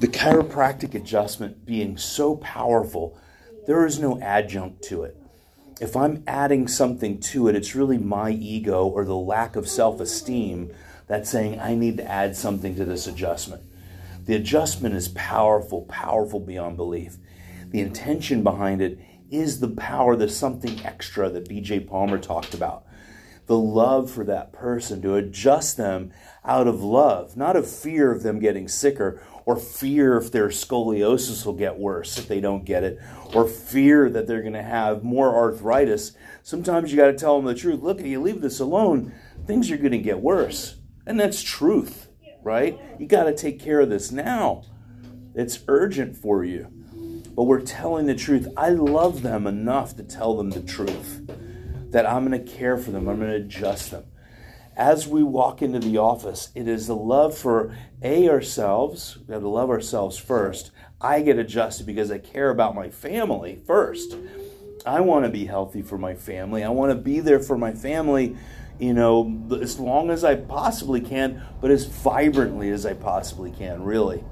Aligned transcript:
the 0.00 0.08
chiropractic 0.08 0.94
adjustment 0.94 1.66
being 1.66 1.98
so 1.98 2.36
powerful, 2.36 3.18
there 3.66 3.84
is 3.84 3.98
no 3.98 4.18
adjunct 4.20 4.82
to 4.84 5.02
it. 5.02 5.14
If 5.78 5.94
I'm 5.94 6.24
adding 6.26 6.68
something 6.68 7.20
to 7.20 7.48
it, 7.48 7.54
it's 7.54 7.74
really 7.74 7.98
my 7.98 8.30
ego 8.30 8.86
or 8.86 9.04
the 9.04 9.14
lack 9.14 9.56
of 9.56 9.68
self 9.68 10.00
esteem 10.00 10.72
that's 11.06 11.28
saying 11.28 11.60
I 11.60 11.74
need 11.74 11.98
to 11.98 12.10
add 12.10 12.34
something 12.34 12.76
to 12.76 12.84
this 12.86 13.06
adjustment. 13.06 13.62
The 14.24 14.36
adjustment 14.36 14.94
is 14.94 15.08
powerful, 15.08 15.82
powerful 15.82 16.40
beyond 16.40 16.78
belief. 16.78 17.18
The 17.70 17.80
intention 17.80 18.42
behind 18.42 18.80
it 18.80 18.98
is 19.30 19.60
the 19.60 19.68
power, 19.68 20.16
the 20.16 20.28
something 20.30 20.80
extra 20.84 21.28
that 21.28 21.48
BJ 21.48 21.86
Palmer 21.86 22.18
talked 22.18 22.54
about. 22.54 22.84
The 23.50 23.58
love 23.58 24.12
for 24.12 24.22
that 24.26 24.52
person 24.52 25.02
to 25.02 25.16
adjust 25.16 25.76
them 25.76 26.12
out 26.44 26.68
of 26.68 26.84
love, 26.84 27.36
not 27.36 27.56
of 27.56 27.68
fear 27.68 28.12
of 28.12 28.22
them 28.22 28.38
getting 28.38 28.68
sicker 28.68 29.20
or 29.44 29.56
fear 29.56 30.16
if 30.16 30.30
their 30.30 30.50
scoliosis 30.50 31.44
will 31.44 31.54
get 31.54 31.76
worse 31.76 32.16
if 32.16 32.28
they 32.28 32.40
don't 32.40 32.64
get 32.64 32.84
it, 32.84 33.00
or 33.34 33.48
fear 33.48 34.08
that 34.08 34.28
they're 34.28 34.42
going 34.42 34.52
to 34.52 34.62
have 34.62 35.02
more 35.02 35.34
arthritis. 35.34 36.12
Sometimes 36.44 36.92
you 36.92 36.96
got 36.96 37.06
to 37.06 37.12
tell 37.12 37.34
them 37.34 37.46
the 37.46 37.60
truth. 37.60 37.82
Look, 37.82 37.98
if 37.98 38.06
you 38.06 38.22
leave 38.22 38.40
this 38.40 38.60
alone, 38.60 39.12
things 39.48 39.68
are 39.72 39.76
going 39.76 39.90
to 39.90 39.98
get 39.98 40.20
worse. 40.20 40.76
And 41.04 41.18
that's 41.18 41.42
truth, 41.42 42.06
right? 42.44 42.78
You 43.00 43.08
got 43.08 43.24
to 43.24 43.34
take 43.34 43.58
care 43.58 43.80
of 43.80 43.90
this 43.90 44.12
now. 44.12 44.62
It's 45.34 45.64
urgent 45.66 46.16
for 46.16 46.44
you. 46.44 46.68
But 47.34 47.44
we're 47.44 47.62
telling 47.62 48.06
the 48.06 48.14
truth. 48.14 48.46
I 48.56 48.68
love 48.68 49.22
them 49.22 49.48
enough 49.48 49.96
to 49.96 50.04
tell 50.04 50.36
them 50.36 50.50
the 50.50 50.62
truth 50.62 51.19
that 51.90 52.06
I'm 52.06 52.26
going 52.26 52.44
to 52.44 52.52
care 52.52 52.76
for 52.76 52.90
them, 52.90 53.08
I'm 53.08 53.18
going 53.18 53.30
to 53.30 53.36
adjust 53.36 53.90
them 53.90 54.04
as 54.80 55.06
we 55.06 55.22
walk 55.22 55.60
into 55.60 55.78
the 55.78 55.98
office, 55.98 56.48
it 56.54 56.66
is 56.66 56.86
the 56.86 56.96
love 56.96 57.36
for 57.36 57.76
A, 58.02 58.30
ourselves. 58.30 59.18
We 59.28 59.34
have 59.34 59.42
to 59.42 59.48
love 59.48 59.68
ourselves 59.68 60.16
first. 60.16 60.70
I 60.98 61.20
get 61.20 61.38
adjusted 61.38 61.84
because 61.84 62.10
I 62.10 62.16
care 62.16 62.48
about 62.48 62.74
my 62.74 62.88
family 62.88 63.60
first. 63.66 64.16
I 64.86 65.02
want 65.02 65.26
to 65.26 65.30
be 65.30 65.44
healthy 65.44 65.82
for 65.82 65.98
my 65.98 66.14
family. 66.14 66.64
I 66.64 66.70
want 66.70 66.92
to 66.92 66.94
be 66.96 67.20
there 67.20 67.40
for 67.40 67.58
my 67.58 67.72
family, 67.72 68.38
you 68.78 68.94
know, 68.94 69.46
as 69.60 69.78
long 69.78 70.08
as 70.08 70.24
I 70.24 70.36
possibly 70.36 71.02
can, 71.02 71.42
but 71.60 71.70
as 71.70 71.84
vibrantly 71.84 72.70
as 72.70 72.86
I 72.86 72.94
possibly 72.94 73.50
can, 73.50 73.82
really. 73.82 74.24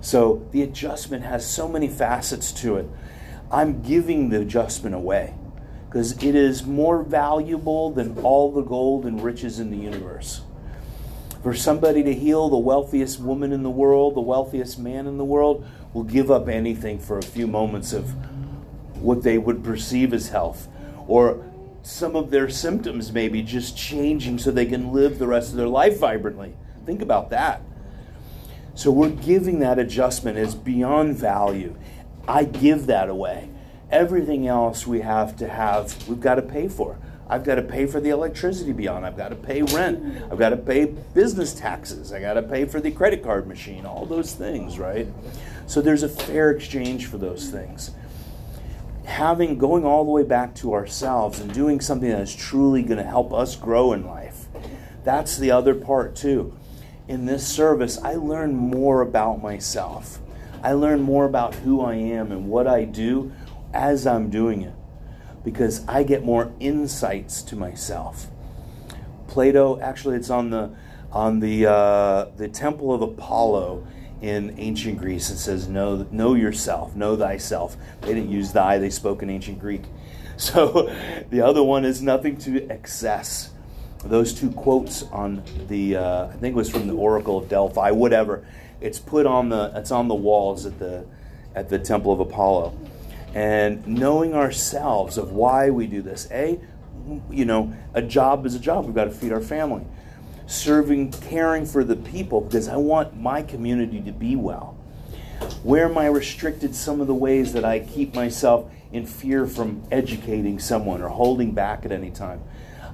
So 0.00 0.46
the 0.52 0.62
adjustment 0.62 1.24
has 1.24 1.44
so 1.44 1.66
many 1.66 1.88
facets 1.88 2.52
to 2.60 2.76
it. 2.76 2.88
I'm 3.50 3.82
giving 3.82 4.28
the 4.28 4.42
adjustment 4.42 4.94
away 4.94 5.34
because 5.88 6.12
it 6.22 6.34
is 6.34 6.64
more 6.64 7.02
valuable 7.02 7.90
than 7.90 8.18
all 8.18 8.52
the 8.52 8.62
gold 8.62 9.06
and 9.06 9.22
riches 9.22 9.60
in 9.60 9.70
the 9.70 9.76
universe. 9.76 10.42
For 11.42 11.54
somebody 11.54 12.02
to 12.02 12.12
heal 12.12 12.48
the 12.48 12.58
wealthiest 12.58 13.20
woman 13.20 13.52
in 13.52 13.62
the 13.62 13.70
world, 13.70 14.16
the 14.16 14.20
wealthiest 14.20 14.78
man 14.78 15.06
in 15.06 15.16
the 15.16 15.24
world, 15.24 15.64
will 15.92 16.02
give 16.02 16.30
up 16.30 16.48
anything 16.48 16.98
for 16.98 17.18
a 17.18 17.22
few 17.22 17.46
moments 17.46 17.92
of 17.92 18.10
what 19.00 19.22
they 19.22 19.38
would 19.38 19.62
perceive 19.62 20.12
as 20.12 20.28
health. 20.28 20.68
Or 21.06 21.44
some 21.82 22.16
of 22.16 22.30
their 22.30 22.48
symptoms 22.48 23.12
maybe 23.12 23.42
just 23.42 23.76
changing 23.76 24.38
so 24.38 24.50
they 24.50 24.66
can 24.66 24.92
live 24.92 25.18
the 25.20 25.26
rest 25.28 25.50
of 25.50 25.56
their 25.56 25.68
life 25.68 26.00
vibrantly. 26.00 26.54
Think 26.84 27.00
about 27.00 27.30
that. 27.30 27.62
So 28.74 28.90
we're 28.90 29.10
giving 29.10 29.60
that 29.60 29.78
adjustment 29.78 30.36
as 30.36 30.54
beyond 30.54 31.16
value. 31.16 31.76
I 32.26 32.44
give 32.44 32.86
that 32.86 33.08
away. 33.08 33.48
Everything 33.90 34.48
else 34.48 34.86
we 34.86 35.00
have 35.00 35.36
to 35.36 35.48
have, 35.48 36.08
we've 36.08 36.20
got 36.20 36.36
to 36.36 36.42
pay 36.42 36.68
for. 36.68 36.98
I've 37.28 37.44
got 37.44 37.56
to 37.56 37.62
pay 37.62 37.86
for 37.86 38.00
the 38.00 38.10
electricity 38.10 38.72
beyond. 38.72 39.04
I've 39.04 39.16
got 39.16 39.30
to 39.30 39.36
pay 39.36 39.62
rent. 39.62 40.22
I've 40.30 40.38
got 40.38 40.50
to 40.50 40.56
pay 40.56 40.84
business 40.84 41.54
taxes. 41.54 42.12
I 42.12 42.20
got 42.20 42.34
to 42.34 42.42
pay 42.42 42.66
for 42.66 42.80
the 42.80 42.90
credit 42.90 43.22
card 43.22 43.46
machine, 43.48 43.84
all 43.84 44.06
those 44.06 44.32
things, 44.32 44.78
right? 44.78 45.08
So 45.66 45.80
there's 45.80 46.04
a 46.04 46.08
fair 46.08 46.50
exchange 46.50 47.06
for 47.06 47.18
those 47.18 47.50
things. 47.50 47.90
Having 49.04 49.58
going 49.58 49.84
all 49.84 50.04
the 50.04 50.10
way 50.10 50.22
back 50.22 50.54
to 50.56 50.72
ourselves 50.72 51.40
and 51.40 51.52
doing 51.52 51.80
something 51.80 52.08
that 52.08 52.20
is 52.20 52.34
truly 52.34 52.82
going 52.82 52.98
to 52.98 53.04
help 53.04 53.32
us 53.32 53.56
grow 53.56 53.92
in 53.92 54.06
life. 54.06 54.46
That's 55.04 55.36
the 55.36 55.52
other 55.52 55.74
part 55.74 56.16
too. 56.16 56.56
In 57.08 57.26
this 57.26 57.46
service, 57.46 57.98
I 57.98 58.14
learn 58.14 58.54
more 58.54 59.00
about 59.00 59.42
myself. 59.42 60.18
I 60.62 60.72
learn 60.72 61.02
more 61.02 61.24
about 61.24 61.54
who 61.54 61.80
I 61.80 61.94
am 61.94 62.32
and 62.32 62.48
what 62.48 62.66
I 62.66 62.84
do 62.84 63.32
as 63.76 64.06
I'm 64.06 64.30
doing 64.30 64.62
it 64.62 64.72
because 65.44 65.86
I 65.86 66.02
get 66.02 66.24
more 66.24 66.52
insights 66.58 67.42
to 67.42 67.56
myself. 67.56 68.26
Plato, 69.28 69.78
actually, 69.80 70.16
it's 70.16 70.30
on 70.30 70.50
the 70.50 70.74
on 71.12 71.40
the 71.40 71.66
uh, 71.66 72.24
the 72.36 72.48
temple 72.48 72.92
of 72.92 73.02
Apollo 73.02 73.86
in 74.22 74.58
ancient 74.58 74.98
Greece. 74.98 75.30
It 75.30 75.38
says, 75.38 75.68
"Know 75.68 76.06
know 76.10 76.34
yourself, 76.34 76.96
know 76.96 77.16
thyself." 77.16 77.76
They 78.00 78.14
didn't 78.14 78.30
use 78.30 78.52
"thy"; 78.52 78.78
they 78.78 78.90
spoke 78.90 79.22
in 79.22 79.30
ancient 79.30 79.60
Greek. 79.60 79.82
So 80.38 80.94
the 81.30 81.40
other 81.40 81.62
one 81.62 81.86
is 81.86 82.02
nothing 82.02 82.36
to 82.40 82.68
excess. 82.68 83.52
Those 84.04 84.34
two 84.34 84.50
quotes 84.50 85.02
on 85.04 85.42
the 85.68 85.96
uh, 85.96 86.26
I 86.26 86.32
think 86.32 86.52
it 86.52 86.56
was 86.56 86.68
from 86.68 86.86
the 86.88 86.92
Oracle 86.92 87.38
of 87.38 87.48
Delphi, 87.48 87.90
whatever. 87.92 88.44
It's 88.82 88.98
put 88.98 89.24
on 89.24 89.48
the 89.48 89.72
it's 89.74 89.90
on 89.90 90.08
the 90.08 90.14
walls 90.14 90.66
at 90.66 90.78
the 90.78 91.06
at 91.54 91.70
the 91.70 91.78
temple 91.78 92.12
of 92.12 92.20
Apollo 92.20 92.74
and 93.36 93.86
knowing 93.86 94.32
ourselves 94.32 95.18
of 95.18 95.30
why 95.30 95.68
we 95.68 95.86
do 95.86 96.00
this. 96.00 96.26
A, 96.30 96.58
you 97.30 97.44
know, 97.44 97.76
a 97.92 98.00
job 98.00 98.46
is 98.46 98.54
a 98.54 98.58
job. 98.58 98.86
We've 98.86 98.94
got 98.94 99.04
to 99.04 99.10
feed 99.10 99.30
our 99.30 99.42
family. 99.42 99.84
Serving, 100.46 101.12
caring 101.12 101.66
for 101.66 101.84
the 101.84 101.96
people 101.96 102.40
because 102.40 102.66
I 102.66 102.76
want 102.76 103.14
my 103.20 103.42
community 103.42 104.00
to 104.00 104.10
be 104.10 104.36
well. 104.36 104.78
Where 105.62 105.84
am 105.84 105.98
I 105.98 106.06
restricted 106.06 106.74
some 106.74 107.02
of 107.02 107.08
the 107.08 107.14
ways 107.14 107.52
that 107.52 107.62
I 107.62 107.80
keep 107.80 108.14
myself 108.14 108.72
in 108.90 109.04
fear 109.04 109.46
from 109.46 109.82
educating 109.90 110.58
someone 110.58 111.02
or 111.02 111.10
holding 111.10 111.52
back 111.52 111.84
at 111.84 111.92
any 111.92 112.10
time? 112.10 112.40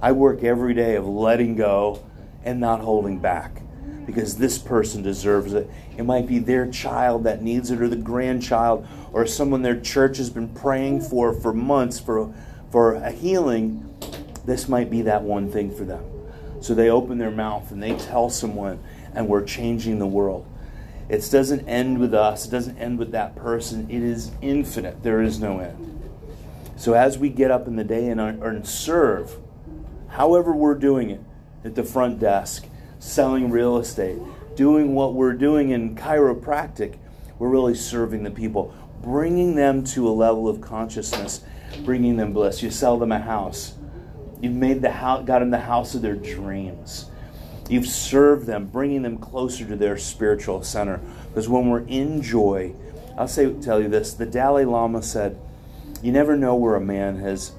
I 0.00 0.12
work 0.12 0.42
every 0.42 0.72
day 0.72 0.96
of 0.96 1.06
letting 1.06 1.54
go 1.54 2.02
and 2.44 2.58
not 2.58 2.80
holding 2.80 3.18
back 3.18 3.60
because 4.06 4.36
this 4.36 4.58
person 4.58 5.02
deserves 5.02 5.52
it. 5.52 5.70
It 5.96 6.04
might 6.04 6.26
be 6.26 6.38
their 6.38 6.70
child 6.70 7.24
that 7.24 7.42
needs 7.42 7.70
it 7.70 7.80
or 7.80 7.88
the 7.88 7.96
grandchild 7.96 8.86
or 9.12 9.26
someone 9.26 9.62
their 9.62 9.80
church 9.80 10.16
has 10.18 10.30
been 10.30 10.48
praying 10.48 11.02
for 11.02 11.32
for 11.32 11.52
months 11.52 12.00
for, 12.00 12.32
for 12.70 12.94
a 12.94 13.10
healing, 13.10 13.86
this 14.44 14.68
might 14.68 14.90
be 14.90 15.02
that 15.02 15.22
one 15.22 15.50
thing 15.50 15.74
for 15.74 15.84
them. 15.84 16.04
So 16.60 16.74
they 16.74 16.90
open 16.90 17.18
their 17.18 17.30
mouth 17.30 17.70
and 17.70 17.82
they 17.82 17.96
tell 17.96 18.30
someone, 18.30 18.78
and 19.14 19.28
we're 19.28 19.44
changing 19.44 19.98
the 19.98 20.06
world. 20.06 20.46
It 21.08 21.26
doesn't 21.30 21.66
end 21.68 21.98
with 21.98 22.14
us, 22.14 22.46
it 22.46 22.50
doesn't 22.50 22.78
end 22.78 22.98
with 22.98 23.12
that 23.12 23.34
person. 23.34 23.90
It 23.90 24.02
is 24.02 24.30
infinite, 24.40 25.02
there 25.02 25.20
is 25.20 25.40
no 25.40 25.58
end. 25.58 25.86
So 26.76 26.94
as 26.94 27.18
we 27.18 27.28
get 27.28 27.50
up 27.50 27.66
in 27.66 27.76
the 27.76 27.84
day 27.84 28.08
and, 28.08 28.20
and 28.20 28.66
serve, 28.66 29.36
however 30.08 30.52
we're 30.52 30.76
doing 30.76 31.10
it, 31.10 31.20
at 31.64 31.74
the 31.74 31.82
front 31.82 32.18
desk, 32.18 32.66
selling 33.00 33.50
real 33.50 33.78
estate, 33.78 34.18
doing 34.54 34.94
what 34.94 35.14
we're 35.14 35.32
doing 35.32 35.70
in 35.70 35.96
chiropractic, 35.96 36.96
we're 37.40 37.48
really 37.48 37.74
serving 37.74 38.22
the 38.22 38.30
people 38.30 38.72
bringing 39.02 39.54
them 39.54 39.82
to 39.82 40.08
a 40.08 40.10
level 40.10 40.48
of 40.48 40.60
consciousness, 40.60 41.42
bringing 41.84 42.16
them 42.16 42.32
bliss. 42.32 42.62
You 42.62 42.70
sell 42.70 42.98
them 42.98 43.12
a 43.12 43.18
house. 43.18 43.74
You've 44.40 44.54
made 44.54 44.82
the 44.82 44.90
house, 44.90 45.24
got 45.26 45.40
them 45.40 45.50
the 45.50 45.60
house 45.60 45.94
of 45.94 46.02
their 46.02 46.16
dreams. 46.16 47.06
You've 47.68 47.86
served 47.86 48.46
them, 48.46 48.66
bringing 48.66 49.02
them 49.02 49.18
closer 49.18 49.64
to 49.66 49.76
their 49.76 49.96
spiritual 49.96 50.62
center. 50.62 51.00
Because 51.28 51.48
when 51.48 51.68
we're 51.68 51.86
in 51.86 52.20
joy, 52.22 52.74
I'll 53.16 53.28
say, 53.28 53.52
tell 53.54 53.80
you 53.80 53.88
this: 53.88 54.14
the 54.14 54.26
Dalai 54.26 54.64
Lama 54.64 55.02
said, 55.02 55.38
"You 56.02 56.10
never 56.12 56.36
know 56.36 56.54
where 56.54 56.76
a 56.76 56.80
man 56.80 57.18
has 57.18 57.52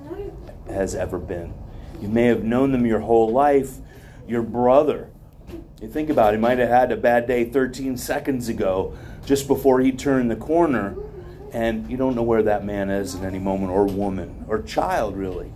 has 0.68 0.96
ever 0.96 1.18
been. 1.18 1.53
You 2.01 2.07
may 2.07 2.25
have 2.25 2.44
known 2.44 2.72
them 2.72 2.85
your 2.85 3.00
whole 3.00 3.31
life. 3.31 3.78
Your 4.28 4.41
brother, 4.41 5.09
you 5.81 5.88
think 5.88 6.09
about 6.09 6.34
it, 6.34 6.38
he 6.38 6.42
might 6.42 6.59
have 6.59 6.69
had 6.69 6.92
a 6.92 6.97
bad 6.97 7.28
day 7.28 7.46
13 7.46 7.97
seconds 7.97 8.50
ago, 8.50 8.97
just 9.25 9.48
before 9.48 9.80
he 9.80 9.92
turned 9.92 10.30
the 10.30 10.36
corner." 10.36 10.95
and 11.54 11.89
you 11.89 11.98
don't 11.98 12.16
know 12.16 12.24
where 12.24 12.44
that 12.44 12.66
man 12.66 12.89
is 12.89 13.16
in 13.16 13.25
any 13.25 13.39
moment, 13.39 13.72
or 13.72 13.86
woman, 13.86 14.45
or 14.48 14.62
child, 14.62 15.18
really. 15.18 15.51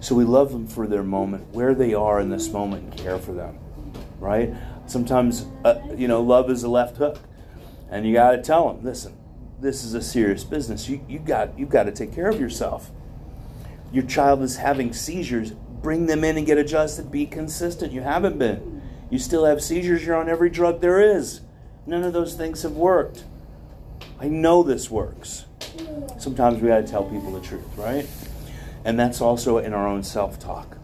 So 0.00 0.14
we 0.14 0.24
love 0.24 0.52
them 0.52 0.66
for 0.66 0.86
their 0.86 1.02
moment, 1.02 1.52
where 1.52 1.74
they 1.74 1.94
are 1.94 2.20
in 2.20 2.30
this 2.30 2.48
moment, 2.50 2.84
and 2.84 2.96
care 2.96 3.18
for 3.18 3.32
them, 3.32 3.58
right? 4.18 4.54
Sometimes, 4.86 5.46
uh, 5.64 5.80
you 5.96 6.08
know, 6.08 6.20
love 6.20 6.50
is 6.50 6.62
a 6.62 6.68
left 6.68 6.96
hook, 6.96 7.18
and 7.90 8.06
you 8.06 8.12
got 8.12 8.32
to 8.32 8.42
tell 8.42 8.72
them, 8.72 8.84
listen, 8.84 9.16
this 9.60 9.84
is 9.84 9.94
a 9.94 10.02
serious 10.02 10.42
business. 10.44 10.88
You 10.88 11.04
you 11.08 11.20
got 11.20 11.56
you 11.56 11.66
got 11.66 11.84
to 11.84 11.92
take 11.92 12.12
care 12.12 12.28
of 12.28 12.40
yourself. 12.40 12.90
Your 13.92 14.04
child 14.04 14.42
is 14.42 14.56
having 14.56 14.92
seizures. 14.92 15.52
Bring 15.52 16.06
them 16.06 16.24
in 16.24 16.36
and 16.36 16.46
get 16.46 16.58
adjusted. 16.58 17.10
Be 17.10 17.26
consistent. 17.26 17.92
You 17.92 18.00
haven't 18.00 18.38
been. 18.38 18.71
You 19.12 19.18
still 19.18 19.44
have 19.44 19.62
seizures. 19.62 20.06
You're 20.06 20.16
on 20.16 20.30
every 20.30 20.48
drug 20.48 20.80
there 20.80 20.98
is. 20.98 21.42
None 21.84 22.02
of 22.02 22.14
those 22.14 22.32
things 22.34 22.62
have 22.62 22.72
worked. 22.72 23.24
I 24.18 24.28
know 24.28 24.62
this 24.62 24.90
works. 24.90 25.44
Sometimes 26.18 26.62
we 26.62 26.68
got 26.68 26.78
to 26.78 26.90
tell 26.90 27.04
people 27.04 27.30
the 27.30 27.42
truth, 27.42 27.66
right? 27.76 28.08
And 28.86 28.98
that's 28.98 29.20
also 29.20 29.58
in 29.58 29.74
our 29.74 29.86
own 29.86 30.02
self 30.02 30.38
talk. 30.38 30.78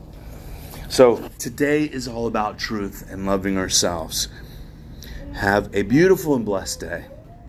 So 0.90 1.30
today 1.38 1.84
is 1.84 2.06
all 2.06 2.26
about 2.26 2.58
truth 2.58 3.08
and 3.10 3.24
loving 3.24 3.56
ourselves. 3.56 4.28
Have 5.32 5.74
a 5.74 5.80
beautiful 5.80 6.34
and 6.34 6.44
blessed 6.44 6.80
day. 6.80 7.06